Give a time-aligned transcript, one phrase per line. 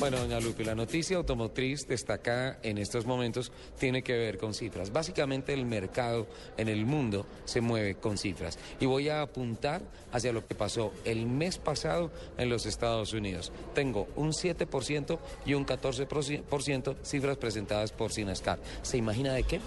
[0.00, 4.90] Bueno, doña Lupi, la noticia automotriz destacada en estos momentos tiene que ver con cifras.
[4.90, 6.26] Básicamente el mercado
[6.56, 8.58] en el mundo se mueve con cifras.
[8.80, 13.52] Y voy a apuntar hacia lo que pasó el mes pasado en los Estados Unidos.
[13.74, 18.58] Tengo un 7% y un 14% cifras presentadas por Sinascar.
[18.80, 19.60] ¿Se imagina de qué?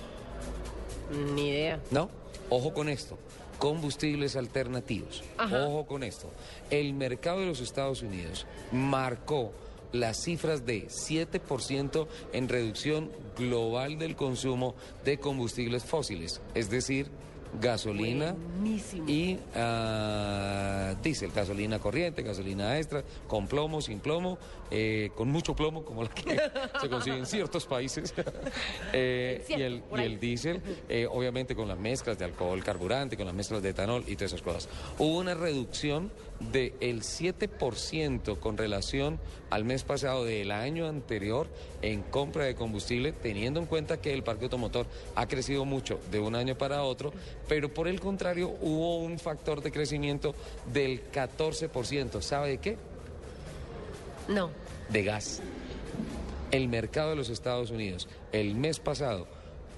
[1.36, 1.79] Ni idea.
[1.91, 2.09] ¿No?
[2.50, 3.20] Ojo con esto.
[3.59, 5.23] Combustibles alternativos.
[5.38, 5.68] Ajá.
[5.68, 6.31] Ojo con esto.
[6.71, 9.52] El mercado de los Estados Unidos marcó
[9.93, 14.75] las cifras de 7% en reducción global del consumo
[15.06, 17.07] de combustibles fósiles, es decir,
[17.60, 19.07] gasolina Buenísimo.
[19.07, 24.38] y ah, diésel, gasolina corriente, gasolina extra, con plomo, sin plomo,
[24.71, 26.39] eh, con mucho plomo, como la que
[26.82, 28.14] se consigue en ciertos países,
[28.94, 33.25] Eh, y el, y el diésel, eh, obviamente con las mezclas de alcohol carburante, con
[33.25, 34.70] las mezclas de etanol y todas esas cosas.
[34.97, 36.11] Hubo una reducción
[36.52, 41.47] del 7% con relación al mes pasado del año anterior
[41.81, 46.20] en compra de combustible, teniendo en cuenta que el parque automotor ha crecido mucho de
[46.20, 47.14] un año para otro,
[47.47, 50.33] pero por el contrario hubo un factor de crecimiento
[50.72, 52.22] del 14%.
[52.22, 52.77] ¿Sabe de qué?
[54.27, 54.49] No.
[54.89, 55.41] de gas.
[56.52, 59.27] El mercado de los Estados Unidos el mes pasado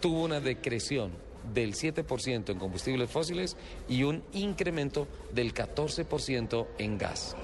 [0.02, 1.12] tuvo una decreción
[1.54, 3.56] del 7% en combustibles fósiles
[3.88, 7.36] y un incremento del 14% en gas,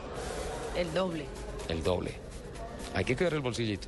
[0.76, 1.26] El doble.
[1.70, 2.14] el doble.
[2.94, 3.88] Hay que cuidar el bolsillito.